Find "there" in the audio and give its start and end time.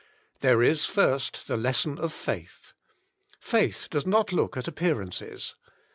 0.39-0.63